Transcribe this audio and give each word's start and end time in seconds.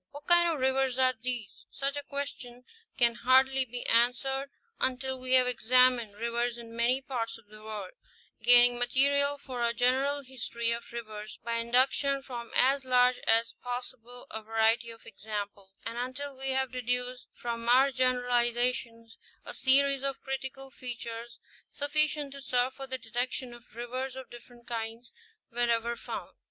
What 0.09 0.25
kinds 0.25 0.51
of 0.55 0.59
rivers 0.59 0.97
are 0.97 1.13
these? 1.21 1.67
Such 1.69 1.95
a 1.95 2.01
question 2.01 2.63
can 2.97 3.13
hardly 3.13 3.65
be 3.65 3.85
answered 3.85 4.49
until 4.79 5.19
we 5.19 5.33
have 5.33 5.45
examined 5.45 6.15
rivers 6.15 6.57
in 6.57 6.75
many 6.75 7.01
parts 7.01 7.37
of 7.37 7.45
the 7.45 7.61
world, 7.61 7.91
gaining 8.41 8.79
material 8.79 9.37
for 9.37 9.63
a 9.63 9.75
general 9.75 10.21
history 10.21 10.71
of 10.71 10.91
rivers 10.91 11.37
by 11.43 11.63
induc 11.63 11.91
tion 11.91 12.23
from 12.23 12.49
as 12.55 12.83
large 12.83 13.19
as 13.27 13.53
possible 13.61 14.25
a 14.31 14.41
variety 14.41 14.89
of 14.89 15.05
examples; 15.05 15.71
and 15.85 15.99
until 15.99 16.35
we 16.35 16.49
have 16.49 16.71
deduced 16.71 17.27
from 17.35 17.69
our 17.69 17.91
generalizations 17.91 19.19
a 19.45 19.53
series 19.53 20.01
of 20.01 20.19
critical 20.23 20.71
features 20.71 21.39
sufficient 21.69 22.31
to 22.33 22.41
serve 22.41 22.73
for 22.73 22.87
the 22.87 22.97
detection 22.97 23.53
of 23.53 23.75
rivers 23.75 24.15
of 24.15 24.31
different 24.31 24.65
kinds 24.67 25.11
wherever 25.51 25.95
found. 25.95 26.39